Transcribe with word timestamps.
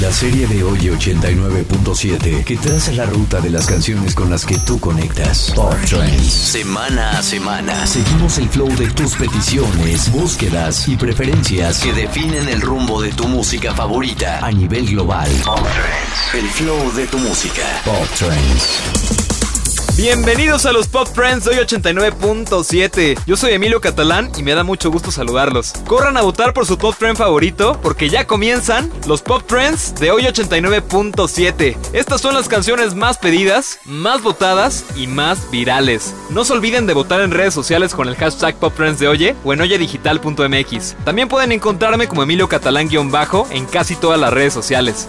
La 0.00 0.12
serie 0.12 0.46
de 0.46 0.62
hoy 0.62 0.78
89.7 0.78 2.44
que 2.44 2.56
traza 2.56 2.92
la 2.92 3.04
ruta 3.04 3.40
de 3.40 3.50
las 3.50 3.66
canciones 3.66 4.14
con 4.14 4.30
las 4.30 4.44
que 4.44 4.56
tú 4.58 4.78
conectas. 4.78 5.52
Pop 5.56 5.74
Trends. 5.88 6.32
Semana 6.32 7.18
a 7.18 7.22
semana. 7.22 7.84
Seguimos 7.86 8.38
el 8.38 8.48
flow 8.48 8.68
de 8.76 8.88
tus 8.90 9.16
peticiones, 9.16 10.12
búsquedas 10.12 10.86
y 10.86 10.96
preferencias 10.96 11.80
que 11.80 11.92
definen 11.92 12.48
el 12.48 12.60
rumbo 12.60 13.02
de 13.02 13.10
tu 13.10 13.26
música 13.26 13.74
favorita 13.74 14.38
a 14.38 14.52
nivel 14.52 14.86
global. 14.86 15.28
Pop 15.44 15.58
Trends. 15.58 16.44
El 16.44 16.48
flow 16.50 16.92
de 16.92 17.06
tu 17.08 17.18
música. 17.18 17.62
Pop 17.84 18.08
Trends. 18.16 19.25
Bienvenidos 19.96 20.66
a 20.66 20.72
los 20.72 20.88
Pop 20.88 21.08
Friends 21.08 21.46
hoy 21.46 21.54
89.7. 21.56 23.18
Yo 23.26 23.34
soy 23.34 23.52
Emilio 23.54 23.80
Catalán 23.80 24.30
y 24.36 24.42
me 24.42 24.54
da 24.54 24.62
mucho 24.62 24.90
gusto 24.90 25.10
saludarlos. 25.10 25.72
Corran 25.86 26.18
a 26.18 26.20
votar 26.20 26.52
por 26.52 26.66
su 26.66 26.76
Pop 26.76 26.94
Friend 26.94 27.16
favorito 27.16 27.80
porque 27.82 28.10
ya 28.10 28.26
comienzan 28.26 28.90
los 29.06 29.22
Pop 29.22 29.44
Friends 29.46 29.94
de 29.94 30.10
hoy 30.10 30.24
89.7. 30.24 31.78
Estas 31.94 32.20
son 32.20 32.34
las 32.34 32.46
canciones 32.46 32.94
más 32.94 33.16
pedidas, 33.16 33.78
más 33.86 34.22
votadas 34.22 34.84
y 34.96 35.06
más 35.06 35.50
virales. 35.50 36.14
No 36.28 36.44
se 36.44 36.52
olviden 36.52 36.86
de 36.86 36.92
votar 36.92 37.22
en 37.22 37.30
redes 37.30 37.54
sociales 37.54 37.94
con 37.94 38.06
el 38.06 38.16
hashtag 38.16 38.54
Pop 38.56 38.74
Friends 38.76 39.00
de 39.00 39.08
Oye 39.08 39.34
o 39.44 39.54
en 39.54 39.62
oyedigital.mx. 39.62 40.94
También 41.06 41.28
pueden 41.28 41.52
encontrarme 41.52 42.06
como 42.06 42.22
Emilio 42.22 42.50
Catalán-bajo 42.50 43.48
en 43.50 43.64
casi 43.64 43.96
todas 43.96 44.20
las 44.20 44.30
redes 44.30 44.52
sociales. 44.52 45.08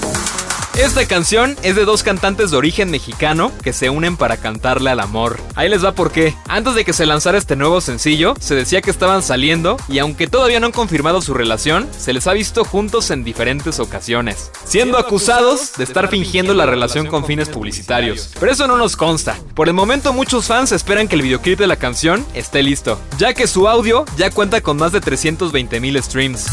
Esta 0.78 1.08
canción 1.08 1.58
es 1.64 1.76
de 1.76 1.86
dos 1.86 2.04
cantantes 2.04 2.52
de 2.52 2.58
origen 2.58 2.92
mexicano 2.92 3.52
que 3.64 3.74
se 3.74 3.90
unen 3.90 4.16
para 4.16 4.38
cantarle 4.38 4.92
al 4.92 5.00
amor. 5.00 5.40
Ahí 5.56 5.70
les 5.70 5.84
va 5.84 5.94
por 5.94 6.12
qué. 6.12 6.36
Antes 6.48 6.76
de 6.76 6.86
que 6.86 6.94
se 6.94 7.08
lanzara 7.08 7.40
este 7.40 7.56
nuevo 7.56 7.82
sencillo, 7.82 8.36
se 8.40 8.54
decía 8.54 8.84
que 8.84 8.92
estaban 8.92 9.24
saliendo 9.24 9.78
y 9.90 9.98
aunque 9.98 10.28
todavía 10.28 10.60
no 10.60 10.68
han 10.68 10.72
confirmado 10.72 11.20
su 11.24 11.34
relación, 11.34 11.90
se 11.98 12.14
les 12.14 12.28
ha 12.28 12.34
visto 12.34 12.64
juntos 12.64 13.10
en 13.10 13.24
diferentes 13.24 13.80
ocasiones, 13.80 14.52
siendo 14.66 15.00
acusados 15.00 15.74
de 15.78 15.84
estar 15.84 16.10
fingiendo 16.10 16.54
la 16.54 16.68
relación 16.68 17.08
con 17.08 17.26
fines 17.26 17.50
publicitarios. 17.50 18.30
Pero 18.40 18.52
eso 18.52 18.68
no 18.68 18.78
nos 18.78 18.96
consta. 18.96 19.36
Por 19.56 19.70
el 19.70 19.74
momento 19.74 20.14
muchos 20.14 20.46
fans 20.46 20.72
esperan 20.72 21.08
que 21.08 21.16
el 21.16 21.24
videoclip 21.24 21.58
de 21.58 21.66
la 21.66 21.78
canción 21.78 22.24
esté 22.36 22.62
listo, 22.62 23.02
ya 23.18 23.34
que 23.34 23.48
su 23.48 23.68
audio 23.68 24.06
ya 24.16 24.30
cuenta 24.30 24.62
con 24.62 24.78
más 24.78 24.92
de 24.92 25.02
320 25.02 25.80
mil 25.80 26.04
streams. 26.04 26.46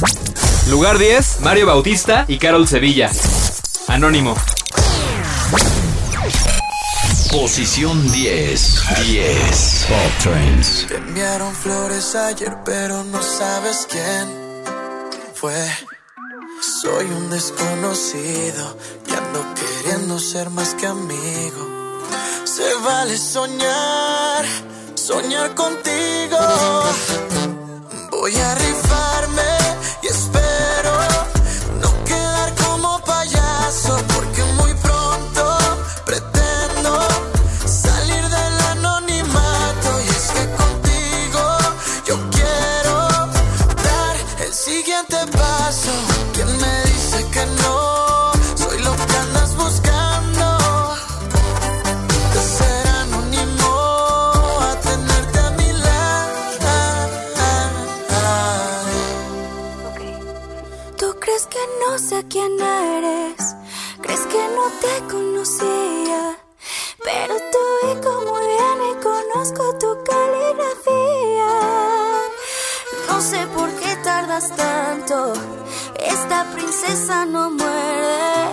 Lugar 0.71 0.97
10, 0.97 1.41
Mario 1.43 1.67
Bautista 1.67 2.25
y 2.27 2.39
Carol 2.39 2.67
Sevilla. 2.67 3.11
Anónimo. 3.89 4.35
Posición 7.31 8.11
10. 8.13 8.83
10. 9.07 9.87
Pop 9.89 9.99
Trends. 10.23 10.87
Te 10.89 10.97
enviaron 10.97 11.55
flores 11.55 12.15
ayer, 12.15 12.57
pero 12.65 13.05
no 13.05 13.23
sabes 13.23 13.87
quién 13.91 14.29
fue. 15.35 15.55
Soy 16.83 17.05
un 17.07 17.31
desconocido 17.31 18.79
y 19.07 19.13
ando 19.13 19.45
queriendo 19.55 20.19
ser 20.19 20.51
más 20.51 20.75
que 20.75 20.87
amigo. 20.87 22.01
Se 22.45 22.75
vale 22.85 23.19
soñar, 23.19 24.45
soñar 24.95 25.55
contigo. 25.55 26.39
Voy 28.11 28.35
a 28.35 28.55
rifarme 28.55 29.59
y 30.03 30.07
espero 30.07 30.44
quién 62.35 62.61
eres, 62.61 63.55
crees 64.03 64.27
que 64.27 64.43
no 64.57 64.67
te 64.83 64.95
conocía, 65.13 66.37
pero 67.05 67.35
tú 67.53 67.65
y 67.93 67.95
como 68.03 68.33
bien 68.53 68.79
y 68.91 68.95
conozco 69.01 69.63
tu 69.79 69.91
caligrafía. 70.03 71.53
No 73.09 73.21
sé 73.21 73.47
por 73.57 73.71
qué 73.77 73.95
tardas 74.03 74.51
tanto, 74.57 75.35
esta 75.97 76.51
princesa 76.51 77.25
no 77.25 77.53
muere. 77.53 78.49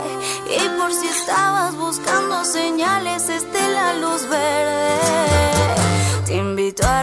Y 0.46 0.70
por 0.78 0.94
si 0.94 1.08
estabas 1.08 1.76
buscando 1.76 2.46
señales, 2.46 3.30
esté 3.30 3.68
la 3.70 3.96
luz 3.96 4.30
verde. 4.30 5.00
Te 6.28 6.36
invito 6.36 6.86
a 6.86 7.02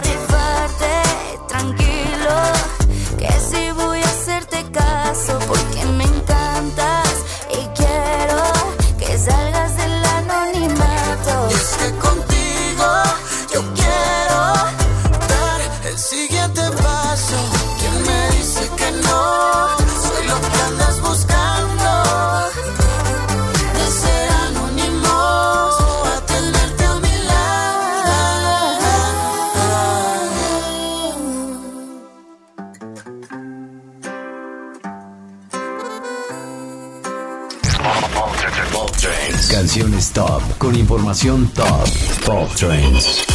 información 40.75 41.47
top. 41.53 41.87
Pop 42.25 42.49
Trends. 42.55 43.25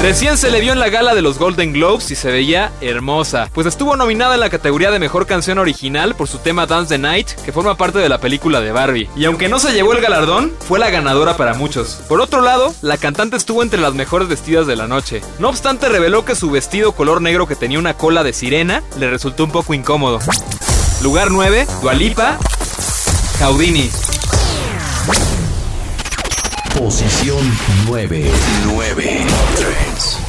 Recién 0.00 0.36
se 0.36 0.50
le 0.50 0.60
vio 0.60 0.72
en 0.72 0.80
la 0.80 0.90
gala 0.90 1.14
de 1.14 1.22
los 1.22 1.38
Golden 1.38 1.72
Globes 1.72 2.10
y 2.10 2.14
se 2.14 2.30
veía 2.30 2.72
hermosa, 2.82 3.48
pues 3.54 3.66
estuvo 3.66 3.96
nominada 3.96 4.34
en 4.34 4.40
la 4.40 4.50
categoría 4.50 4.90
de 4.90 4.98
Mejor 4.98 5.26
Canción 5.26 5.56
Original 5.56 6.14
por 6.14 6.28
su 6.28 6.38
tema 6.38 6.66
Dance 6.66 6.94
the 6.94 6.98
Night, 6.98 7.30
que 7.44 7.52
forma 7.52 7.76
parte 7.76 8.00
de 8.00 8.10
la 8.10 8.20
película 8.20 8.60
de 8.60 8.70
Barbie. 8.70 9.08
Y 9.16 9.24
aunque 9.24 9.48
no 9.48 9.58
se 9.58 9.72
llevó 9.72 9.94
el 9.94 10.02
galardón, 10.02 10.52
fue 10.68 10.78
la 10.78 10.90
ganadora 10.90 11.38
para 11.38 11.54
muchos. 11.54 12.02
Por 12.06 12.20
otro 12.20 12.42
lado, 12.42 12.74
la 12.82 12.98
cantante 12.98 13.36
estuvo 13.36 13.62
entre 13.62 13.80
las 13.80 13.94
mejores 13.94 14.28
vestidas 14.28 14.66
de 14.66 14.76
la 14.76 14.86
noche. 14.86 15.22
No 15.38 15.48
obstante, 15.48 15.88
reveló 15.88 16.24
que 16.26 16.34
su 16.34 16.50
vestido 16.50 16.92
color 16.92 17.22
negro 17.22 17.48
que 17.48 17.56
tenía 17.56 17.78
una 17.78 17.94
cola 17.94 18.22
de 18.22 18.34
sirena 18.34 18.82
le 18.98 19.08
resultó 19.08 19.44
un 19.44 19.52
poco 19.52 19.72
incómodo. 19.72 20.18
Lugar 21.02 21.30
9, 21.30 21.66
Dualipa, 21.80 22.38
Jaudini. 23.38 23.90
Posición 26.74 27.40
9. 27.86 28.24
9. 28.66 29.26
3. 29.56 30.23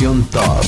Top. 0.00 0.64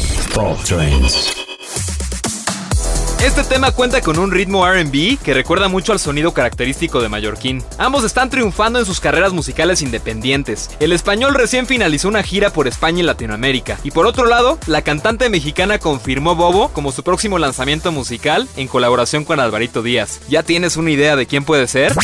Este 3.24 3.42
tema 3.44 3.70
cuenta 3.70 4.02
con 4.02 4.18
un 4.18 4.30
ritmo 4.30 4.68
RB 4.70 5.16
que 5.22 5.32
recuerda 5.32 5.68
mucho 5.68 5.92
al 5.92 5.98
sonido 5.98 6.34
característico 6.34 7.00
de 7.00 7.08
Mallorquín. 7.08 7.64
Ambos 7.78 8.04
están 8.04 8.28
triunfando 8.28 8.78
en 8.78 8.84
sus 8.84 9.00
carreras 9.00 9.32
musicales 9.32 9.80
independientes. 9.80 10.68
El 10.80 10.92
español 10.92 11.34
recién 11.34 11.66
finalizó 11.66 12.08
una 12.08 12.22
gira 12.22 12.50
por 12.50 12.68
España 12.68 13.00
y 13.00 13.04
Latinoamérica. 13.04 13.78
Y 13.84 13.90
por 13.90 14.04
otro 14.04 14.26
lado, 14.26 14.58
la 14.66 14.82
cantante 14.82 15.30
mexicana 15.30 15.78
confirmó 15.78 16.36
Bobo 16.36 16.68
como 16.68 16.92
su 16.92 17.02
próximo 17.02 17.38
lanzamiento 17.38 17.90
musical 17.90 18.46
en 18.56 18.68
colaboración 18.68 19.24
con 19.24 19.40
Alvarito 19.40 19.82
Díaz. 19.82 20.20
¿Ya 20.28 20.42
tienes 20.42 20.76
una 20.76 20.90
idea 20.90 21.16
de 21.16 21.24
quién 21.24 21.44
puede 21.44 21.68
ser? 21.68 21.94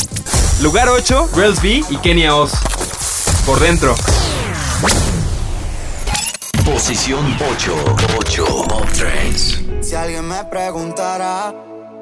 Lugar 0.62 0.88
8, 0.88 1.28
Girls 1.34 1.60
B 1.60 1.84
y 1.90 1.96
Kenia 1.98 2.34
Oz. 2.34 2.52
Por 3.44 3.60
dentro. 3.60 3.94
Posición 6.72 7.24
8. 7.50 7.72
8. 8.18 8.44
Pop 8.68 8.84
Trends. 8.92 9.58
Si 9.80 9.94
alguien 9.94 10.28
me 10.28 10.44
preguntara 10.44 11.54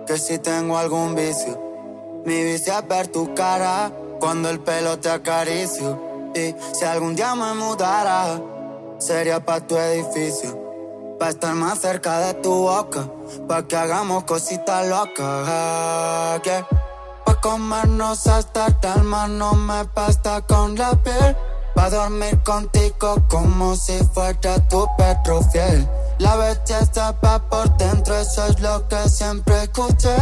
que 0.05 0.19
si 0.19 0.39
tengo 0.39 0.77
algún 0.77 1.15
vicio, 1.15 2.23
mi 2.25 2.43
vicio 2.43 2.77
es 2.77 2.89
ver 2.89 3.07
tu 3.07 3.33
cara 3.33 3.93
cuando 4.19 4.51
el 4.51 4.59
pelo 4.59 4.99
te 4.99 5.09
acaricio. 5.09 6.33
Y 6.35 6.53
si 6.75 6.85
algún 6.85 7.15
día 7.15 7.37
me 7.37 7.55
mudara, 7.55 8.41
sería 8.99 9.39
pa' 9.39 9.61
tu 9.61 9.77
edificio. 9.77 11.17
Pa' 11.21 11.29
estar 11.29 11.55
más 11.55 11.79
cerca 11.79 12.19
de 12.19 12.35
tu 12.35 12.53
boca, 12.53 13.09
pa' 13.47 13.63
que 13.69 13.77
hagamos 13.77 14.25
cositas 14.25 14.85
locas. 14.89 16.41
Que 16.41 16.65
pa' 17.25 17.41
comernos 17.41 18.27
hasta 18.27 18.67
el 18.67 18.89
alma 18.89 19.29
no 19.29 19.53
me 19.53 19.85
basta 19.95 20.41
con 20.41 20.75
la 20.75 20.91
piel. 21.05 21.37
Pa' 21.77 21.91
dormir 21.91 22.43
contigo 22.43 23.23
como 23.29 23.77
si 23.77 23.99
fuera 24.15 24.59
tu 24.69 24.87
perro 24.97 25.43
fiel. 25.53 25.87
La 26.19 26.35
belleza 26.37 27.15
va 27.23 27.39
por 27.39 27.77
dentro, 27.77 28.17
eso 28.17 28.47
es 28.47 28.59
lo 28.61 28.89
que 28.89 29.09
siempre 29.11 29.65
escuché. 29.65 30.17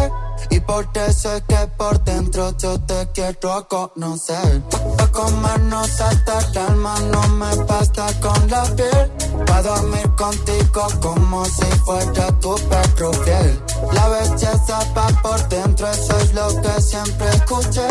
Y 0.51 0.59
por 0.59 0.89
eso 0.97 1.33
es 1.33 1.43
que 1.43 1.69
por 1.79 2.03
dentro 2.03 2.51
yo 2.59 2.81
te 2.81 3.09
quiero 3.15 3.69
conocer. 3.69 4.63
Pa' 4.99 5.07
comernos 5.13 6.01
hasta 6.01 6.39
el 6.41 6.59
alma 6.59 6.97
no 7.13 7.23
me 7.29 7.55
basta 7.65 8.07
con 8.21 8.51
la 8.51 8.65
piel. 8.75 9.13
Pa' 9.47 9.63
dormir 9.63 10.11
contigo 10.17 10.89
como 11.01 11.45
si 11.45 11.67
fuera 11.87 12.33
tu 12.41 12.57
perro 12.69 13.13
fiel. 13.13 13.63
La 13.93 14.09
belleza 14.09 14.79
va 14.97 15.07
por 15.23 15.49
dentro, 15.49 15.89
eso 15.89 16.19
es 16.19 16.35
lo 16.35 16.49
que 16.61 16.83
siempre 16.83 17.29
escuché. 17.29 17.87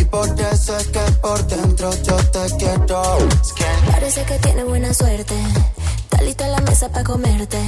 Y 0.00 0.04
por 0.04 0.28
eso 0.40 0.76
es 0.76 0.88
que 0.88 1.00
por 1.20 1.46
dentro 1.46 1.90
yo 2.02 2.16
te 2.16 2.56
quiero. 2.58 3.18
Parece 3.90 4.24
que 4.24 4.38
tiene 4.38 4.64
buena 4.64 4.92
suerte. 4.92 5.34
Está 6.04 6.22
lista 6.22 6.48
la 6.48 6.60
mesa 6.60 6.88
para 6.88 7.04
comerte. 7.04 7.58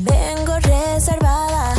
Vengo 0.00 0.58
reservada. 0.60 1.74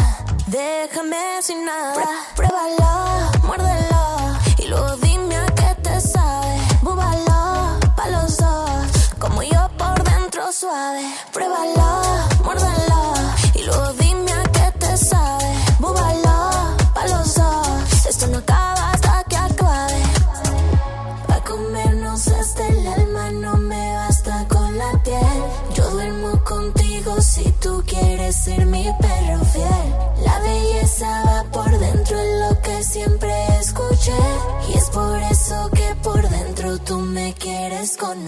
Déjame 0.48 1.42
sin 1.42 1.66
nada. 1.66 2.06
Pruébalo, 2.36 3.32
muérdelo. 3.44 4.38
Y 4.58 4.68
luego 4.68 4.96
dime 4.98 5.36
a 5.38 5.46
qué 5.48 5.76
te 5.82 6.02
sabe. 6.02 6.58
Búbalo, 6.82 7.80
pa'. 7.96 8.08
Como 9.20 9.44
yo 9.44 9.70
por 9.78 10.04
dentro 10.04 10.52
suave. 10.52 11.04
Pruébalo, 11.34 12.02
muérdelo. 12.44 12.77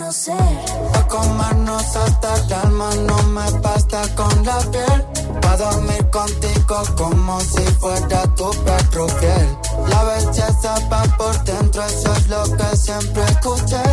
Conocer. 0.10 0.36
Pa' 0.94 1.08
comernos 1.08 1.96
hasta 1.96 2.36
el 2.36 2.54
alma 2.54 2.90
no 3.08 3.24
me 3.24 3.52
basta 3.60 4.02
con 4.16 4.46
la 4.46 4.58
piel. 4.72 5.06
Pa' 5.42 5.58
dormir 5.58 6.10
contigo 6.10 6.84
como 6.98 7.40
si 7.42 7.64
fuera 7.80 8.24
tu 8.36 8.50
perro 8.66 9.08
fiel. 9.08 9.58
La 9.88 10.04
belleza 10.04 10.74
va 10.92 11.04
por 11.18 11.44
dentro, 11.44 11.84
eso 11.86 12.14
es 12.14 12.28
lo 12.28 12.44
que 12.58 12.78
siempre 12.78 13.24
escuché. 13.24 13.84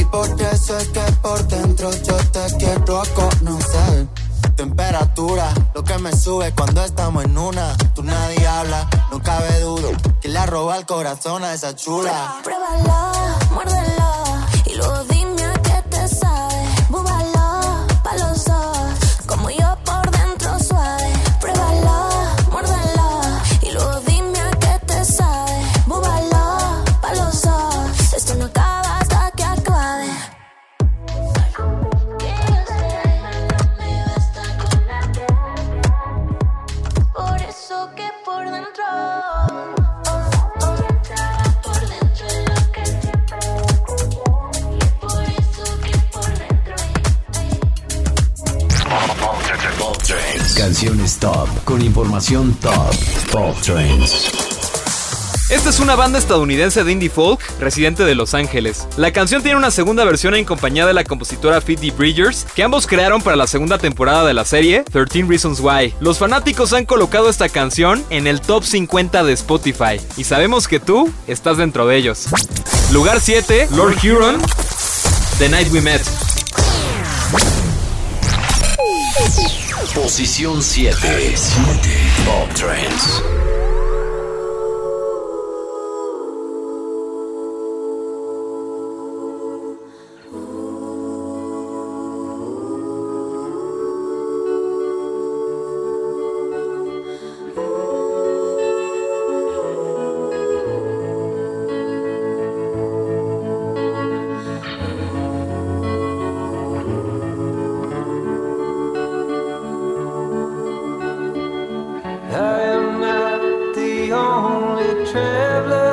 Y 0.00 0.04
por 0.04 0.28
eso 0.40 0.76
es 0.78 0.88
que 0.88 1.12
por 1.22 1.42
dentro 1.48 1.90
yo 1.92 2.16
te 2.16 2.56
quiero 2.58 3.02
conocer. 3.14 4.06
Temperatura, 4.56 5.52
lo 5.74 5.82
que 5.82 5.98
me 5.98 6.14
sube 6.14 6.52
cuando 6.54 6.84
estamos 6.84 7.24
en 7.24 7.38
una. 7.38 7.76
Tú 7.94 8.02
nadie 8.02 8.46
habla, 8.46 8.88
no 9.10 9.22
cabe 9.22 9.60
duda. 9.60 9.88
Que 10.20 10.28
le 10.28 10.46
roba 10.46 10.76
el 10.76 10.86
corazón 10.86 11.42
a 11.42 11.54
esa 11.54 11.74
chula. 11.74 12.40
Pruébalo, 12.44 12.94
muérdelo. 13.50 14.03
Canciones 50.64 51.18
top, 51.18 51.46
con 51.64 51.82
información 51.82 52.54
top. 52.54 52.94
Pop 53.30 53.54
Trends. 53.60 54.30
Esta 55.50 55.68
es 55.68 55.78
una 55.78 55.94
banda 55.94 56.18
estadounidense 56.18 56.82
de 56.84 56.90
indie 56.90 57.10
folk 57.10 57.38
residente 57.60 58.02
de 58.02 58.14
Los 58.14 58.32
Ángeles. 58.32 58.88
La 58.96 59.12
canción 59.12 59.42
tiene 59.42 59.58
una 59.58 59.70
segunda 59.70 60.06
versión 60.06 60.34
en 60.34 60.46
compañía 60.46 60.86
de 60.86 60.94
la 60.94 61.04
compositora 61.04 61.60
Phoebe 61.60 61.90
Bridgers, 61.90 62.46
que 62.54 62.62
ambos 62.62 62.86
crearon 62.86 63.20
para 63.20 63.36
la 63.36 63.46
segunda 63.46 63.76
temporada 63.76 64.24
de 64.24 64.32
la 64.32 64.46
serie 64.46 64.84
13 64.90 65.24
Reasons 65.24 65.60
Why. 65.60 65.92
Los 66.00 66.16
fanáticos 66.16 66.72
han 66.72 66.86
colocado 66.86 67.28
esta 67.28 67.50
canción 67.50 68.02
en 68.08 68.26
el 68.26 68.40
top 68.40 68.64
50 68.64 69.22
de 69.22 69.34
Spotify 69.34 70.00
y 70.16 70.24
sabemos 70.24 70.66
que 70.66 70.80
tú 70.80 71.12
estás 71.26 71.58
dentro 71.58 71.86
de 71.86 71.98
ellos. 71.98 72.28
Lugar 72.90 73.20
7, 73.20 73.68
Lord 73.72 73.98
Huron, 74.02 74.40
The 75.36 75.50
Night 75.50 75.70
We 75.70 75.82
Met. 75.82 76.00
Posición 79.94 80.60
7. 80.60 80.96
7. 81.36 81.54
Pop 82.26 82.52
Trends. 82.54 83.43
Only 114.76 115.06
traveler 115.12 115.83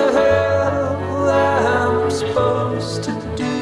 the 0.00 0.12
hell 0.12 1.28
I'm 1.28 2.10
supposed 2.10 3.04
to 3.04 3.12
do? 3.36 3.56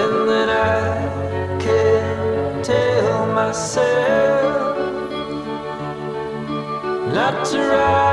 And 0.00 0.28
then 0.30 0.48
I 0.50 1.58
can't 1.58 2.64
tell 2.64 3.26
myself 3.26 4.76
not 7.14 7.44
to 7.46 7.58
ride. 7.58 8.07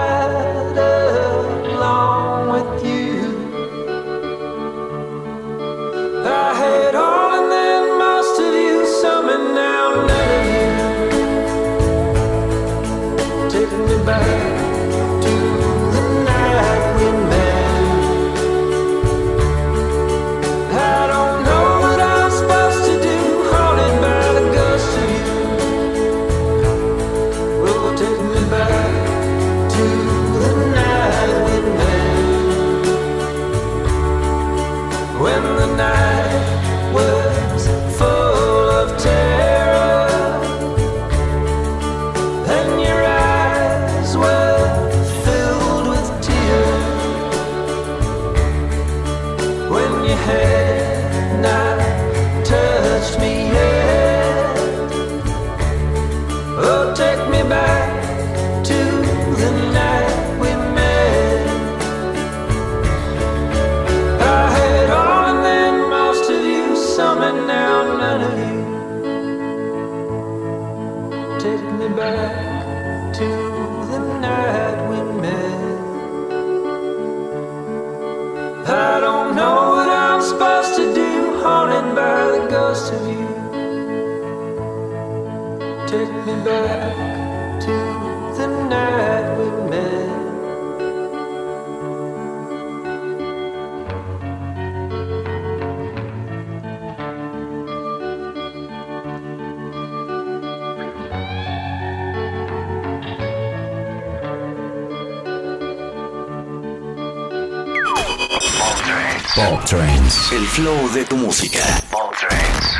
Pop 109.36 109.66
Trends. 109.66 110.32
El 110.32 110.46
flow 110.46 110.92
de 110.94 111.06
tu 111.06 111.18
música. 111.18 111.60
Pop 111.90 112.14
Trends. 112.20 112.76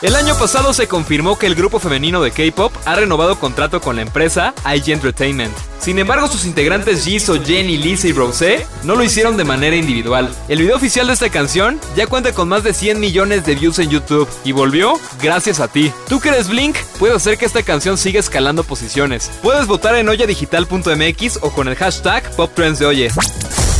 El 0.00 0.14
año 0.16 0.36
pasado 0.38 0.72
se 0.72 0.86
confirmó 0.86 1.38
que 1.38 1.46
el 1.46 1.54
grupo 1.54 1.80
femenino 1.80 2.22
de 2.22 2.30
K-pop 2.30 2.72
ha 2.84 2.94
renovado 2.94 3.38
contrato 3.38 3.80
con 3.80 3.96
la 3.96 4.02
empresa 4.02 4.54
IG 4.64 4.90
Entertainment. 4.90 5.52
Sin 5.80 5.98
embargo, 5.98 6.28
sus 6.28 6.44
integrantes 6.44 7.04
Jisoo, 7.04 7.42
Jenny, 7.44 7.76
Lisa 7.76 8.08
y 8.08 8.12
Rosé 8.12 8.66
no 8.84 8.94
lo 8.94 9.02
hicieron 9.02 9.36
de 9.36 9.44
manera 9.44 9.74
individual. 9.74 10.32
El 10.48 10.60
video 10.60 10.76
oficial 10.76 11.08
de 11.08 11.14
esta 11.14 11.30
canción 11.30 11.80
ya 11.96 12.06
cuenta 12.06 12.32
con 12.32 12.48
más 12.48 12.62
de 12.62 12.72
100 12.72 13.00
millones 13.00 13.44
de 13.44 13.56
views 13.56 13.80
en 13.80 13.90
YouTube 13.90 14.28
y 14.44 14.52
volvió 14.52 14.94
gracias 15.20 15.58
a 15.58 15.68
ti. 15.68 15.92
Tú 16.08 16.20
que 16.20 16.28
eres 16.28 16.48
Blink, 16.48 16.76
puedes 16.98 17.16
hacer 17.16 17.38
que 17.38 17.46
esta 17.46 17.64
canción 17.64 17.98
siga 17.98 18.20
escalando 18.20 18.62
posiciones. 18.62 19.30
Puedes 19.42 19.66
votar 19.66 19.96
en 19.96 20.08
oyadigital.mx 20.08 21.38
o 21.42 21.50
con 21.50 21.66
el 21.66 21.74
hashtag 21.74 22.30
PopTrends 22.36 22.78
de 22.78 22.86
Oye. 22.86 23.10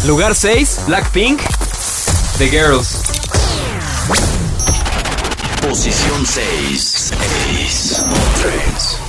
Lugar 0.04 0.34
6, 0.34 0.80
Blackpink, 0.86 1.40
The 2.38 2.48
Girls. 2.50 3.02
Posición 5.60 6.26
6, 6.26 7.12
6, 7.54 8.04
3. 8.42 9.01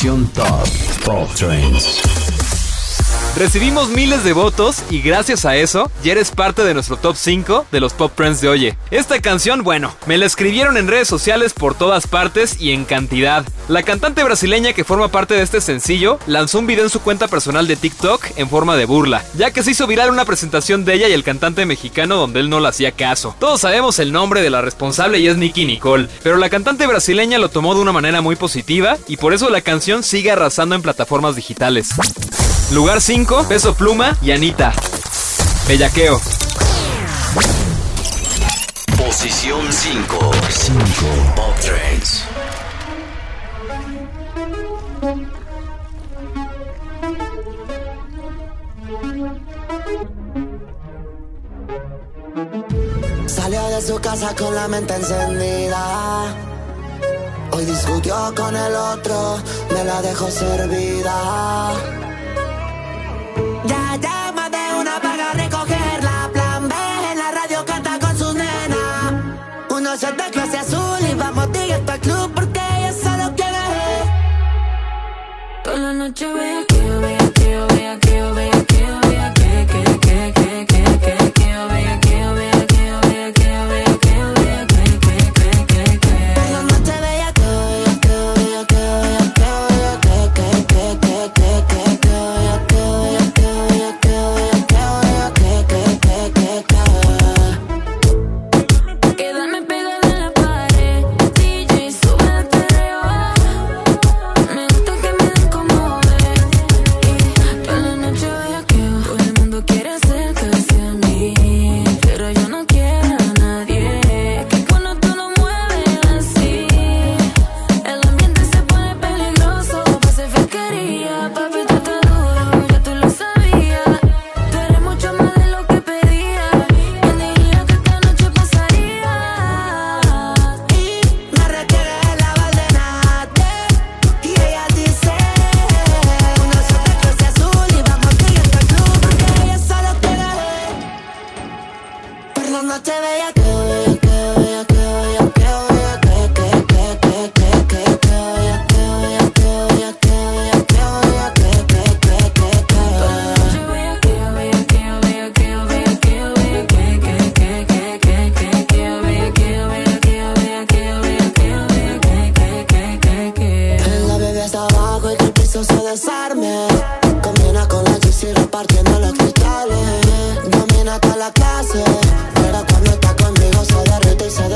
Información 0.00 0.26
top. 0.32 1.04
Pop 1.04 1.28
Trends. 1.34 2.09
Recibimos 3.36 3.88
miles 3.90 4.24
de 4.24 4.32
votos 4.32 4.82
y 4.90 5.00
gracias 5.00 5.46
a 5.46 5.56
eso 5.56 5.90
ya 6.02 6.12
eres 6.12 6.32
parte 6.32 6.64
de 6.64 6.74
nuestro 6.74 6.96
top 6.96 7.14
5 7.16 7.66
de 7.70 7.80
los 7.80 7.94
Pop 7.94 8.12
Friends 8.14 8.40
de 8.40 8.48
Oye. 8.48 8.76
Esta 8.90 9.20
canción, 9.20 9.62
bueno, 9.62 9.94
me 10.06 10.18
la 10.18 10.26
escribieron 10.26 10.76
en 10.76 10.88
redes 10.88 11.06
sociales 11.06 11.54
por 11.54 11.76
todas 11.76 12.08
partes 12.08 12.60
y 12.60 12.72
en 12.72 12.84
cantidad. 12.84 13.46
La 13.68 13.84
cantante 13.84 14.24
brasileña 14.24 14.72
que 14.72 14.84
forma 14.84 15.08
parte 15.08 15.34
de 15.34 15.42
este 15.42 15.60
sencillo 15.60 16.18
lanzó 16.26 16.58
un 16.58 16.66
video 16.66 16.84
en 16.84 16.90
su 16.90 17.00
cuenta 17.00 17.28
personal 17.28 17.68
de 17.68 17.76
TikTok 17.76 18.26
en 18.36 18.48
forma 18.50 18.76
de 18.76 18.84
burla, 18.84 19.24
ya 19.36 19.52
que 19.52 19.62
se 19.62 19.70
hizo 19.70 19.86
viral 19.86 20.10
una 20.10 20.24
presentación 20.24 20.84
de 20.84 20.94
ella 20.94 21.08
y 21.08 21.12
el 21.12 21.24
cantante 21.24 21.64
mexicano 21.66 22.16
donde 22.16 22.40
él 22.40 22.50
no 22.50 22.58
le 22.58 22.68
hacía 22.68 22.92
caso. 22.92 23.36
Todos 23.38 23.60
sabemos 23.60 24.00
el 24.00 24.10
nombre 24.12 24.42
de 24.42 24.50
la 24.50 24.60
responsable 24.60 25.20
y 25.20 25.28
es 25.28 25.36
Nicky 25.36 25.66
Nicole, 25.66 26.08
pero 26.24 26.36
la 26.36 26.50
cantante 26.50 26.86
brasileña 26.86 27.38
lo 27.38 27.48
tomó 27.48 27.74
de 27.76 27.80
una 27.80 27.92
manera 27.92 28.20
muy 28.20 28.34
positiva 28.34 28.98
y 29.06 29.16
por 29.18 29.32
eso 29.32 29.48
la 29.50 29.60
canción 29.60 30.02
sigue 30.02 30.32
arrasando 30.32 30.74
en 30.74 30.82
plataformas 30.82 31.36
digitales. 31.36 31.90
Lugar 32.72 33.00
5, 33.00 33.46
Peso 33.48 33.74
Pluma 33.74 34.16
y 34.22 34.30
Anita. 34.30 34.72
Bellaqueo. 35.66 36.20
Posición 38.96 39.72
5. 39.72 40.30
5. 40.48 40.78
Pop 41.34 41.56
Trends. 41.60 42.24
Salió 53.26 53.66
de 53.66 53.82
su 53.82 54.00
casa 54.00 54.32
con 54.36 54.54
la 54.54 54.68
mente 54.68 54.94
encendida. 54.94 56.36
Hoy 57.50 57.64
discutió 57.64 58.32
con 58.36 58.54
el 58.54 58.74
otro, 58.76 59.38
me 59.72 59.82
la 59.82 60.02
dejó 60.02 60.30
servida. 60.30 61.72
Se 69.96 70.06
de 70.06 70.30
clase 70.30 70.56
azul 70.56 71.00
y 71.10 71.14
vamos 71.14 71.50
directo 71.52 71.90
al 71.90 71.98
club 71.98 72.32
porque 72.32 72.60
ella 72.78 72.92
solo 72.92 73.34
quiere. 73.34 73.58
Toda 75.64 75.76
la 75.78 75.92
noche 75.92 76.32
vea 76.32 76.64
que 76.68 76.69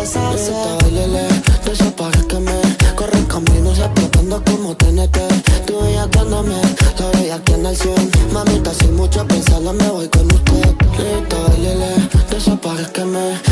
y 0.05 0.07
se 0.07 0.19
deshace. 0.19 0.53
Bailele, 0.83 1.27
de 1.65 1.73
esos 1.73 1.93
pares 1.95 2.25
que 2.27 2.39
me 2.39 2.53
corren 2.95 3.25
caminos 3.27 3.79
explotando 3.79 4.43
como 4.45 4.77
TNT. 4.77 5.19
Tú 5.67 5.81
veías 5.81 6.09
cuando 6.13 6.43
me 6.43 6.61
la 6.61 7.55
en 7.55 7.67
el 7.67 7.77
100. 7.77 8.11
Mamita, 8.33 8.73
sin 8.75 8.95
mucho 8.97 9.27
pensarlo 9.27 9.73
me 9.73 9.89
voy 9.89 10.09
con 10.09 10.27
usted. 10.27 10.75
Listo, 10.99 11.37
bailele, 11.49 11.95
de 12.31 13.44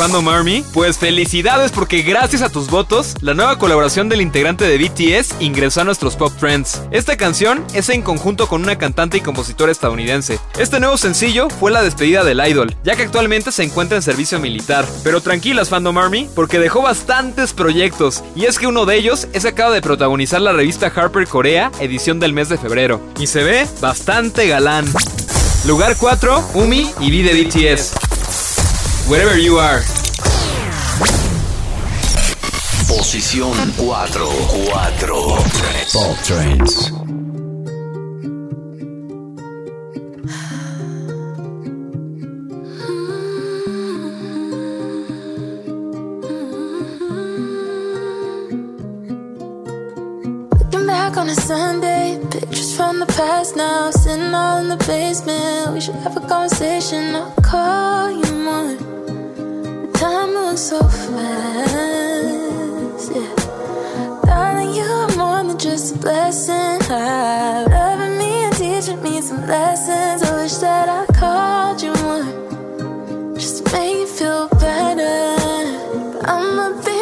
fandom 0.00 0.28
Army? 0.28 0.64
Pues 0.72 0.96
felicidades 0.96 1.72
porque 1.72 2.00
gracias 2.00 2.40
a 2.40 2.48
tus 2.48 2.70
votos, 2.70 3.16
la 3.20 3.34
nueva 3.34 3.58
colaboración 3.58 4.08
del 4.08 4.22
integrante 4.22 4.64
de 4.64 4.78
BTS 4.78 5.34
ingresó 5.40 5.82
a 5.82 5.84
nuestros 5.84 6.16
Pop 6.16 6.32
Trends. 6.40 6.80
Esta 6.90 7.18
canción 7.18 7.62
es 7.74 7.90
en 7.90 8.00
conjunto 8.00 8.46
con 8.46 8.62
una 8.62 8.78
cantante 8.78 9.18
y 9.18 9.20
compositora 9.20 9.70
estadounidense. 9.70 10.40
Este 10.58 10.80
nuevo 10.80 10.96
sencillo 10.96 11.50
fue 11.50 11.70
la 11.70 11.82
despedida 11.82 12.24
del 12.24 12.40
idol, 12.48 12.74
ya 12.82 12.96
que 12.96 13.02
actualmente 13.02 13.52
se 13.52 13.62
encuentra 13.62 13.98
en 13.98 14.02
servicio 14.02 14.40
militar. 14.40 14.86
Pero 15.04 15.20
tranquilas 15.20 15.68
fandom 15.68 15.98
Army, 15.98 16.30
porque 16.34 16.58
dejó 16.58 16.80
bastantes 16.80 17.52
proyectos, 17.52 18.24
y 18.34 18.46
es 18.46 18.58
que 18.58 18.68
uno 18.68 18.86
de 18.86 18.96
ellos 18.96 19.28
es 19.34 19.44
acaba 19.44 19.74
de 19.74 19.82
protagonizar 19.82 20.40
la 20.40 20.54
revista 20.54 20.86
Harper 20.86 21.28
Corea, 21.28 21.70
edición 21.78 22.20
del 22.20 22.32
mes 22.32 22.48
de 22.48 22.56
febrero. 22.56 23.02
Y 23.18 23.26
se 23.26 23.42
ve 23.42 23.66
bastante 23.82 24.48
galán. 24.48 24.86
Lugar 25.66 25.94
4, 25.98 26.52
Umi 26.54 26.90
y 27.00 27.10
V 27.10 27.34
de 27.34 27.44
BTS. 27.74 28.09
Wherever 29.10 29.36
you 29.36 29.56
are. 29.58 29.80
Posición 32.86 33.52
4. 33.72 34.06
4. 34.06 34.70
Pop 35.92 36.16
Trends. 36.22 36.92
back 50.86 51.16
on 51.16 51.28
a 51.28 51.34
Sunday. 51.34 52.20
Pictures 52.30 52.76
from 52.76 53.00
the 53.00 53.06
past 53.06 53.56
now, 53.56 53.90
sitting 53.90 54.32
all 54.32 54.58
in 54.58 54.68
the 54.68 54.76
basement. 54.86 55.72
We 55.72 55.80
should 55.80 55.96
have 55.96 56.16
a 56.16 56.20
conversation. 56.20 57.16
I'll 57.16 57.34
call 57.42 58.12
you 58.12 58.32
more. 58.34 58.89
Time 60.00 60.32
moves 60.32 60.62
so 60.70 60.80
fast, 60.80 61.12
yeah. 63.14 63.34
Darling, 64.24 64.72
you 64.74 64.82
are 64.82 65.14
more 65.14 65.42
than 65.44 65.58
just 65.58 65.94
a 65.94 65.98
blessing. 65.98 66.78
Loving 66.88 68.16
me 68.16 68.44
and 68.44 68.54
teaching 68.56 69.02
me 69.02 69.20
some 69.20 69.46
lessons. 69.46 70.22
I 70.22 70.42
wish 70.42 70.54
that 70.64 70.88
I 70.88 71.04
called 71.12 71.82
you 71.82 71.92
more, 72.02 73.34
just 73.34 73.58
to 73.58 73.72
make 73.74 73.96
you 73.98 74.06
feel 74.06 74.48
better. 74.48 75.36
I'ma 76.24 76.70
be 76.82 76.98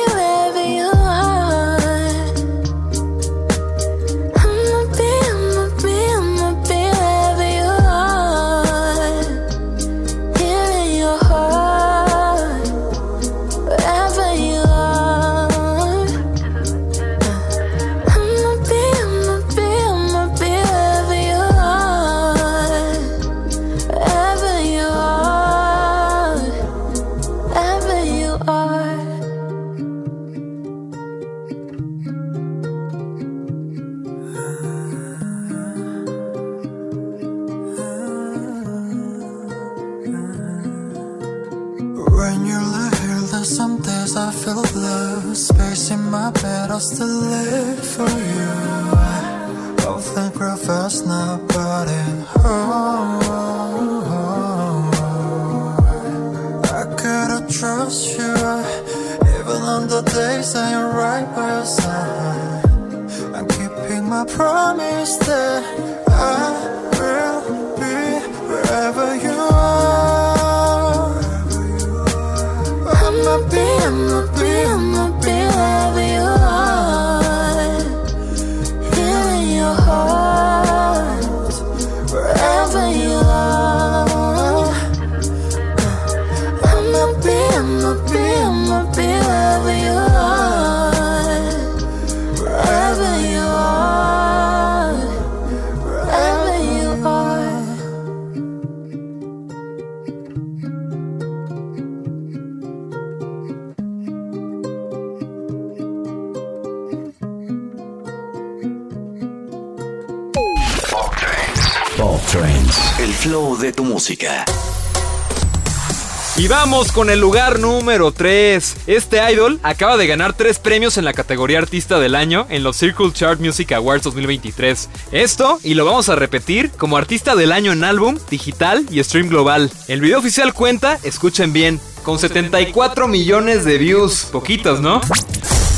Vamos 116.49 116.93
con 116.93 117.11
el 117.11 117.21
lugar 117.21 117.59
número 117.59 118.11
3. 118.11 118.77
Este 118.87 119.21
idol 119.31 119.61
acaba 119.63 119.99
de 119.99 120.07
ganar 120.07 120.33
3 120.33 120.59
premios 120.61 120.97
en 120.97 121.05
la 121.05 121.13
categoría 121.13 121.59
Artista 121.59 121.99
del 121.99 122.15
Año 122.15 122.47
en 122.49 122.63
los 122.63 122.79
Circle 122.79 123.13
Chart 123.13 123.39
Music 123.39 123.71
Awards 123.73 124.05
2023. 124.05 124.89
Esto, 125.13 125.61
y 125.63 125.75
lo 125.75 125.85
vamos 125.85 126.09
a 126.09 126.17
repetir, 126.17 126.71
como 126.71 126.97
Artista 126.97 127.37
del 127.37 127.53
Año 127.53 127.73
en 127.73 127.85
álbum, 127.85 128.19
digital 128.31 128.87
y 128.91 129.05
stream 129.05 129.29
global. 129.29 129.71
El 129.89 130.01
video 130.01 130.21
oficial 130.21 130.55
cuenta, 130.55 130.99
escuchen 131.03 131.53
bien, 131.53 131.79
con 132.03 132.19
74 132.19 133.09
millones 133.09 133.67
de 133.67 133.77
views. 133.77 134.29
Poquitos, 134.33 134.81
¿no? 134.81 135.03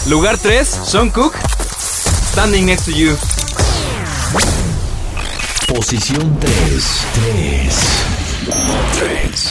Lugar 0.09 0.39
3, 0.39 0.69
Sean 0.69 1.11
Cook, 1.11 1.35
Standing 2.31 2.67
Next 2.67 2.85
to 2.85 2.93
You. 2.93 3.17
Posición 5.67 6.39
3. 6.39 6.53
3. 7.15 7.75
3. 9.01 9.51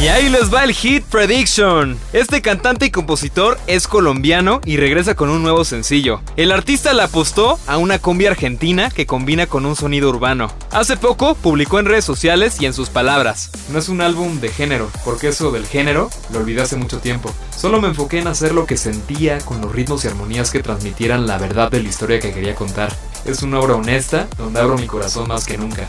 Y 0.00 0.08
ahí 0.08 0.28
les 0.30 0.52
va 0.52 0.64
el 0.64 0.72
hit 0.72 1.04
prediction. 1.04 1.98
Este 2.14 2.40
cantante 2.40 2.86
y 2.86 2.90
compositor 2.90 3.58
es 3.66 3.86
colombiano 3.86 4.60
y 4.64 4.78
regresa 4.78 5.14
con 5.14 5.28
un 5.28 5.42
nuevo 5.42 5.64
sencillo. 5.64 6.22
El 6.36 6.52
artista 6.52 6.94
le 6.94 7.02
apostó 7.02 7.58
a 7.66 7.76
una 7.76 7.98
combi 7.98 8.26
argentina 8.26 8.90
que 8.90 9.06
combina 9.06 9.46
con 9.46 9.66
un 9.66 9.76
sonido 9.76 10.08
urbano. 10.08 10.50
Hace 10.70 10.96
poco 10.96 11.34
publicó 11.34 11.78
en 11.78 11.86
redes 11.86 12.04
sociales 12.04 12.56
y 12.60 12.66
en 12.66 12.72
sus 12.72 12.88
palabras. 12.88 13.50
No 13.70 13.78
es 13.78 13.88
un 13.88 14.00
álbum 14.00 14.40
de 14.40 14.48
género, 14.48 14.90
porque 15.04 15.28
eso 15.28 15.50
del 15.50 15.66
género 15.66 16.10
lo 16.32 16.38
olvidé 16.38 16.62
hace 16.62 16.76
mucho 16.76 16.98
tiempo. 16.98 17.30
Solo 17.56 17.80
me 17.80 17.88
enfoqué 17.88 18.20
en 18.20 18.28
hacer 18.28 18.52
lo 18.52 18.64
que 18.64 18.76
sentía 18.76 19.38
con 19.38 19.60
los 19.60 19.72
ritmos 19.72 20.04
y 20.04 20.08
armonías 20.08 20.50
que 20.50 20.62
transmitieran 20.62 21.26
la 21.26 21.36
verdad 21.38 21.70
de 21.70 21.82
la 21.82 21.88
historia 21.88 22.20
que 22.20 22.32
quería 22.32 22.54
contar. 22.54 22.90
Es 23.26 23.42
una 23.42 23.60
obra 23.60 23.74
honesta 23.74 24.28
donde 24.38 24.60
abro 24.60 24.78
mi 24.78 24.86
corazón 24.86 25.28
más 25.28 25.44
que 25.44 25.58
nunca. 25.58 25.88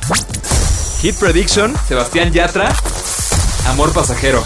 Hit 1.02 1.16
Prediction, 1.20 1.76
Sebastián 1.88 2.34
Yatra, 2.34 2.76
Amor 3.68 3.94
Pasajero. 3.94 4.44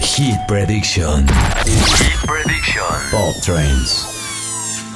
Hit 0.00 0.36
Prediction. 0.48 1.24
Hit 1.64 2.26
Prediction. 2.26 2.84
Pop 3.12 3.36
Trends. 3.44 4.06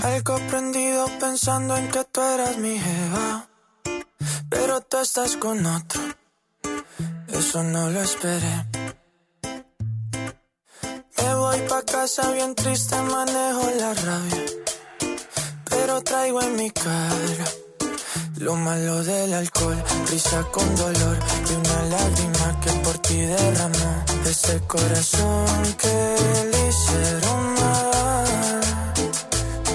Algo 0.03 0.41
prendido 0.51 1.07
pensando 1.21 1.77
en 1.77 1.89
que 1.89 2.05
tú 2.11 2.21
eras 2.21 2.59
mi 2.59 2.77
jeva. 2.81 3.47
Pero 4.51 4.81
tú 4.81 4.99
estás 4.99 5.37
con 5.37 5.65
otro. 5.65 6.01
Eso 7.29 7.63
no 7.63 7.91
lo 7.91 8.01
esperé. 8.03 8.67
Me 11.23 11.35
voy 11.37 11.61
pa' 11.69 11.83
casa 11.83 12.33
bien 12.33 12.57
triste, 12.57 12.97
manejo 13.03 13.71
la 13.79 13.95
rabia. 13.95 14.45
Pero 15.71 16.03
traigo 16.03 16.43
en 16.43 16.57
mi 16.57 16.71
cara 16.73 17.66
lo 18.39 18.55
malo 18.55 19.03
del 19.03 19.33
alcohol, 19.33 19.83
risa 20.11 20.43
con 20.53 20.77
dolor 20.77 21.19
y 21.49 21.55
una 21.55 21.83
lágrima 21.97 22.61
que 22.61 22.71
por 22.85 22.99
ti 22.99 23.17
derramó. 23.17 24.05
Ese 24.25 24.61
corazón 24.67 25.47
que 25.79 26.17
le 26.51 26.69
hicieron 26.69 27.55
mal. 27.55 28.61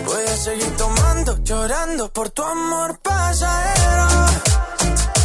Voy 0.06 0.24
a 0.24 0.36
seguir 0.36 0.76
tomando, 0.78 1.38
llorando 1.44 2.12
por 2.12 2.30
tu 2.30 2.44
amor 2.44 3.00
pasajero. 3.00 4.08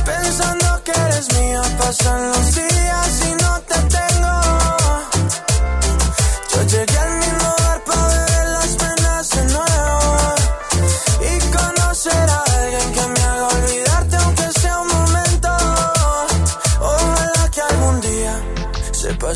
Pensando 0.04 0.82
que 0.84 0.92
eres 0.92 1.34
mía, 1.34 1.62
pasan 1.78 2.28
los 2.28 2.54
días 2.54 3.22
y 3.28 3.42
no 3.42 3.60
te 3.62 3.78
tengo. 3.96 4.40
Yo 6.52 6.62
llegué 6.62 6.98
al 6.98 7.25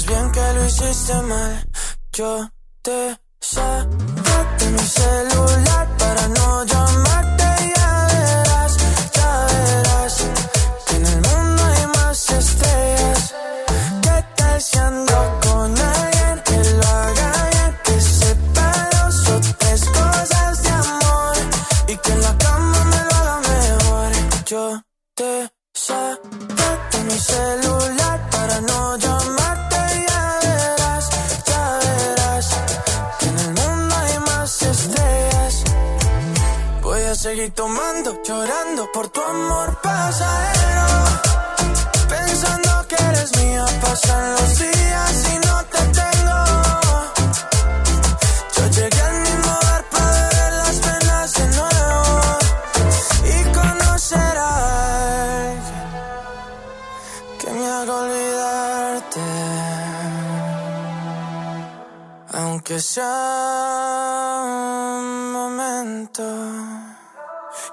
sepas 0.00 0.06
bien 0.06 0.30
que 0.32 0.52
lo 0.54 0.64
hiciste 0.66 1.22
mal. 1.22 1.64
Yo 2.12 2.50
te 2.82 3.16
saqué 3.40 4.64
de 4.64 4.70
mi 4.70 4.78
celular 4.78 5.96
para 5.98 6.28
no 6.28 6.64
llamarte. 6.64 7.10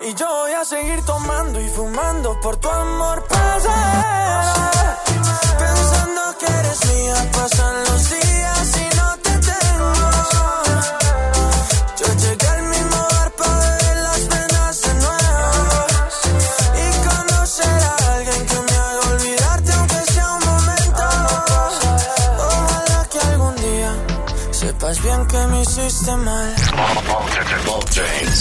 Y 0.08 0.14
yo 0.14 0.26
voy 0.26 0.54
a 0.54 0.64
seguir 0.64 1.04
tomando 1.04 1.60
y 1.60 1.68
fumando 1.68 2.40
por 2.40 2.56
tu 2.56 2.70
amor 2.70 3.26
pasajero. 3.28 4.98
Pensando 5.60 6.22
que 6.40 6.46
eres 6.46 6.86
mía, 6.86 7.32
pasan 7.34 7.84
los 7.84 7.97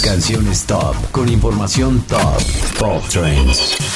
Canciones 0.03 0.65
top 0.65 0.95
con 1.11 1.27
información 1.29 2.01
top. 2.07 2.41
Pop 2.77 3.03
Trends. 3.09 3.86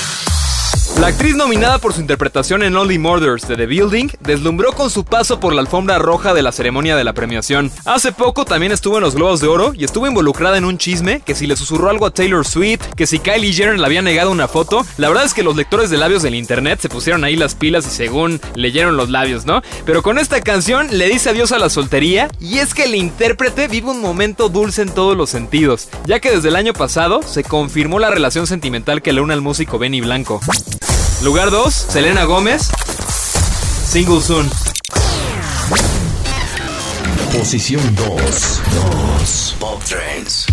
La 0.99 1.07
actriz 1.07 1.35
nominada 1.35 1.79
por 1.79 1.93
su 1.93 2.01
interpretación 2.01 2.61
en 2.61 2.75
Only 2.75 2.99
Murders 2.99 3.47
de 3.47 3.55
The 3.55 3.65
Building 3.65 4.09
deslumbró 4.19 4.71
con 4.73 4.91
su 4.91 5.03
paso 5.03 5.39
por 5.39 5.51
la 5.51 5.61
alfombra 5.61 5.97
roja 5.97 6.35
de 6.35 6.43
la 6.43 6.51
ceremonia 6.51 6.95
de 6.95 7.03
la 7.03 7.13
premiación. 7.13 7.71
Hace 7.85 8.11
poco 8.11 8.45
también 8.45 8.71
estuvo 8.71 8.97
en 8.97 9.03
los 9.03 9.15
Globos 9.15 9.41
de 9.41 9.47
Oro 9.47 9.73
y 9.73 9.83
estuvo 9.83 10.05
involucrada 10.05 10.57
en 10.57 10.65
un 10.65 10.77
chisme 10.77 11.21
que 11.25 11.33
si 11.33 11.47
le 11.47 11.55
susurró 11.55 11.89
algo 11.89 12.05
a 12.05 12.11
Taylor 12.11 12.45
Swift, 12.45 12.81
que 12.95 13.07
si 13.07 13.17
Kylie 13.17 13.51
Jenner 13.51 13.79
le 13.79 13.85
había 13.85 14.03
negado 14.03 14.29
una 14.29 14.47
foto. 14.47 14.85
La 14.97 15.07
verdad 15.07 15.25
es 15.25 15.33
que 15.33 15.41
los 15.41 15.55
lectores 15.55 15.89
de 15.89 15.97
labios 15.97 16.21
del 16.21 16.35
internet 16.35 16.79
se 16.81 16.89
pusieron 16.89 17.23
ahí 17.23 17.35
las 17.35 17.55
pilas 17.55 17.87
y 17.87 17.89
según 17.89 18.39
leyeron 18.53 18.95
los 18.95 19.09
labios, 19.09 19.47
¿no? 19.47 19.63
Pero 19.85 20.03
con 20.03 20.19
esta 20.19 20.41
canción 20.41 20.87
le 20.91 21.07
dice 21.07 21.31
adiós 21.31 21.51
a 21.51 21.57
la 21.57 21.71
soltería 21.71 22.29
y 22.39 22.59
es 22.59 22.75
que 22.75 22.83
el 22.83 22.93
intérprete 22.93 23.67
vive 23.67 23.89
un 23.89 24.01
momento 24.01 24.49
dulce 24.49 24.83
en 24.83 24.93
todos 24.93 25.17
los 25.17 25.31
sentidos, 25.31 25.87
ya 26.05 26.19
que 26.19 26.29
desde 26.29 26.49
el 26.49 26.55
año 26.55 26.73
pasado 26.73 27.21
se 27.23 27.43
confirmó 27.43 27.97
la 27.97 28.11
relación 28.11 28.45
sentimental 28.45 29.01
que 29.01 29.13
le 29.13 29.21
une 29.21 29.33
al 29.33 29.41
músico 29.41 29.79
Benny 29.79 30.01
Blanco. 30.01 30.41
Lugar 31.23 31.51
2, 31.51 31.69
Selena 31.69 32.25
Gómez. 32.25 32.71
Single 33.85 34.21
Soon. 34.21 34.49
Posición 37.31 37.95
2. 37.95 38.15
2. 39.55 39.55
Pop 39.59 39.83
Trends. 39.83 40.47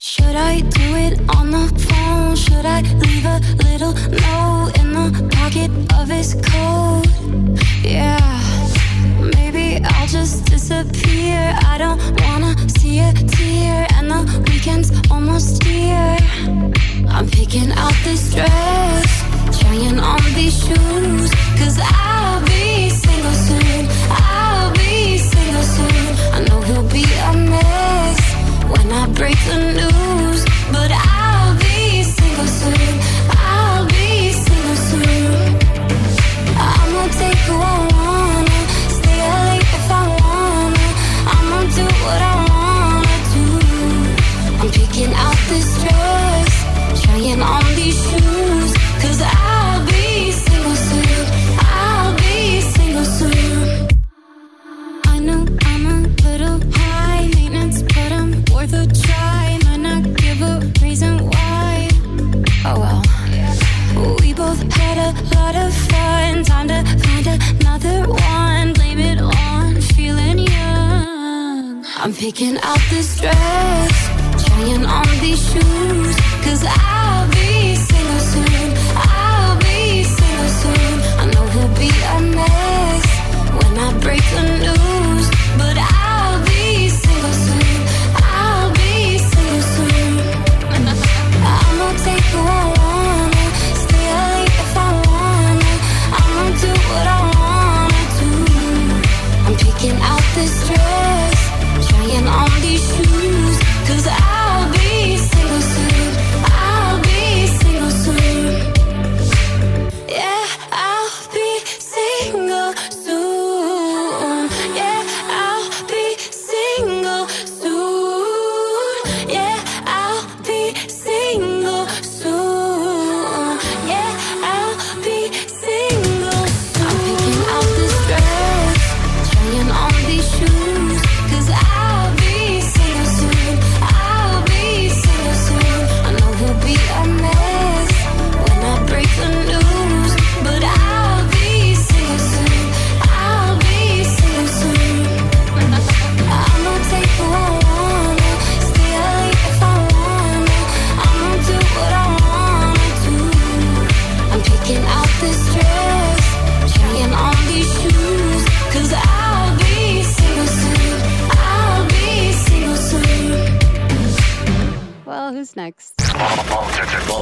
Should 0.00 0.34
I 0.34 0.60
do 0.62 0.96
it 0.96 1.20
on 1.36 1.52
the 1.52 1.68
phone? 1.86 2.34
Should 2.34 2.66
I 2.66 2.82
leave 2.82 3.26
a 3.26 3.40
little 3.62 3.94
note 3.94 4.72
in 4.80 4.92
the 4.92 5.28
pocket 5.36 5.70
of 5.94 6.08
his 6.08 6.34
coat? 6.34 7.06
Yeah, 7.84 8.18
maybe 9.36 9.80
I'll 9.84 10.08
just 10.08 10.46
disappear. 10.46 11.56
I 11.62 11.78
don't 11.78 12.00
wanna 12.22 12.56
see 12.68 12.98
a 12.98 13.12
tear, 13.12 13.86
and 13.94 14.10
the 14.10 14.24
weekend's 14.50 14.90
almost 15.12 15.62
here. 15.62 15.93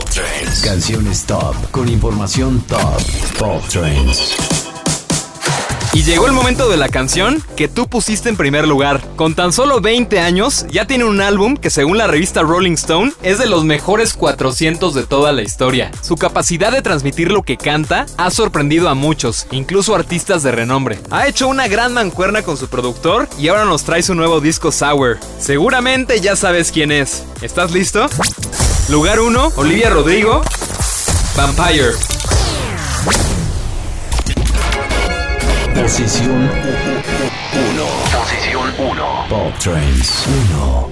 Trends. 0.04 0.62
Canciones 0.62 1.24
top 1.24 1.54
con 1.70 1.88
información 1.88 2.60
top. 2.68 3.00
Pop 3.38 3.62
Trends. 3.68 4.36
Y 5.94 6.04
llegó 6.04 6.26
el 6.26 6.32
momento 6.32 6.70
de 6.70 6.78
la 6.78 6.88
canción 6.88 7.42
que 7.54 7.68
tú 7.68 7.86
pusiste 7.86 8.30
en 8.30 8.36
primer 8.36 8.66
lugar. 8.66 9.02
Con 9.14 9.34
tan 9.34 9.52
solo 9.52 9.82
20 9.82 10.20
años, 10.20 10.64
ya 10.70 10.86
tiene 10.86 11.04
un 11.04 11.20
álbum 11.20 11.56
que 11.56 11.68
según 11.68 11.98
la 11.98 12.06
revista 12.06 12.40
Rolling 12.40 12.72
Stone 12.72 13.12
es 13.22 13.38
de 13.38 13.46
los 13.46 13.64
mejores 13.64 14.14
400 14.14 14.94
de 14.94 15.02
toda 15.02 15.32
la 15.32 15.42
historia. 15.42 15.90
Su 16.00 16.16
capacidad 16.16 16.72
de 16.72 16.80
transmitir 16.80 17.30
lo 17.30 17.42
que 17.42 17.58
canta 17.58 18.06
ha 18.16 18.30
sorprendido 18.30 18.88
a 18.88 18.94
muchos, 18.94 19.46
incluso 19.50 19.94
artistas 19.94 20.42
de 20.42 20.52
renombre. 20.52 20.98
Ha 21.10 21.26
hecho 21.28 21.46
una 21.46 21.68
gran 21.68 21.92
mancuerna 21.92 22.42
con 22.42 22.56
su 22.56 22.68
productor 22.68 23.28
y 23.38 23.48
ahora 23.48 23.66
nos 23.66 23.84
trae 23.84 24.02
su 24.02 24.14
nuevo 24.14 24.40
disco 24.40 24.72
Sour. 24.72 25.18
Seguramente 25.38 26.20
ya 26.22 26.36
sabes 26.36 26.72
quién 26.72 26.90
es. 26.90 27.22
¿Estás 27.42 27.70
listo? 27.70 28.08
Lugar 28.88 29.20
1, 29.20 29.52
Olivia 29.56 29.90
Rodrigo, 29.90 30.42
Vampire. 31.36 31.92
Posición 35.74 36.50
1. 36.50 36.50
Posición 38.12 38.74
1. 38.78 39.26
Pop 39.28 39.58
Trends 39.58 40.26
1. 40.50 40.91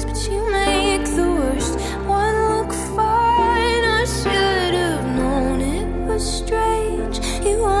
strange. 6.21 7.19
You 7.43 7.63
are 7.63 7.80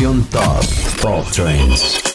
con 0.00 0.10
información 0.10 0.24
top. 0.30 0.64
Pop 1.02 1.30
Trends. 1.30 2.09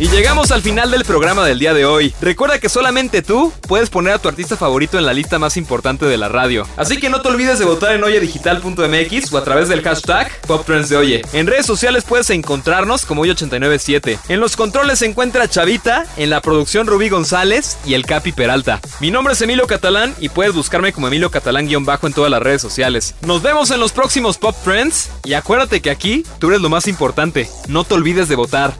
Y 0.00 0.08
llegamos 0.10 0.52
al 0.52 0.62
final 0.62 0.92
del 0.92 1.04
programa 1.04 1.44
del 1.44 1.58
día 1.58 1.74
de 1.74 1.84
hoy. 1.84 2.14
Recuerda 2.20 2.60
que 2.60 2.68
solamente 2.68 3.20
tú 3.20 3.52
puedes 3.66 3.90
poner 3.90 4.12
a 4.12 4.18
tu 4.20 4.28
artista 4.28 4.56
favorito 4.56 4.96
en 4.96 5.04
la 5.04 5.12
lista 5.12 5.40
más 5.40 5.56
importante 5.56 6.06
de 6.06 6.16
la 6.16 6.28
radio. 6.28 6.68
Así 6.76 7.00
que 7.00 7.10
no 7.10 7.20
te 7.20 7.30
olvides 7.30 7.58
de 7.58 7.64
votar 7.64 7.96
en 7.96 8.04
oyedigital.mx 8.04 9.32
o 9.32 9.38
a 9.38 9.42
través 9.42 9.68
del 9.68 9.82
hashtag 9.82 10.30
PopTrends 10.42 10.88
de 10.88 10.96
Oye. 10.98 11.22
En 11.32 11.48
redes 11.48 11.66
sociales 11.66 12.04
puedes 12.04 12.30
encontrarnos 12.30 13.04
como 13.04 13.24
Oye897. 13.24 14.20
En 14.28 14.38
los 14.38 14.56
controles 14.56 15.00
se 15.00 15.06
encuentra 15.06 15.48
Chavita, 15.48 16.06
en 16.16 16.30
la 16.30 16.42
producción 16.42 16.86
Rubí 16.86 17.08
González 17.08 17.76
y 17.84 17.94
el 17.94 18.06
Capi 18.06 18.30
Peralta. 18.30 18.80
Mi 19.00 19.10
nombre 19.10 19.34
es 19.34 19.42
Emilio 19.42 19.66
Catalán 19.66 20.14
y 20.20 20.28
puedes 20.28 20.54
buscarme 20.54 20.92
como 20.92 21.08
Emilio 21.08 21.32
Catalán-bajo 21.32 22.06
en 22.06 22.12
todas 22.12 22.30
las 22.30 22.40
redes 22.40 22.62
sociales. 22.62 23.16
Nos 23.22 23.42
vemos 23.42 23.72
en 23.72 23.80
los 23.80 23.90
próximos 23.90 24.38
Pop 24.38 24.54
Trends 24.62 25.10
y 25.24 25.32
acuérdate 25.32 25.80
que 25.80 25.90
aquí 25.90 26.24
tú 26.38 26.50
eres 26.50 26.60
lo 26.60 26.68
más 26.68 26.86
importante. 26.86 27.50
No 27.66 27.82
te 27.82 27.94
olvides 27.94 28.28
de 28.28 28.36
votar. 28.36 28.74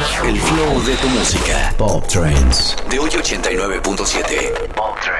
El 0.00 0.40
flow 0.40 0.82
de 0.82 0.96
tu 0.96 1.08
música. 1.08 1.74
Pop 1.76 2.06
Trends. 2.06 2.74
De 2.88 2.98
hoy 2.98 3.10
89.7. 3.10 4.68
Pop 4.74 4.98
Trends. 4.98 5.19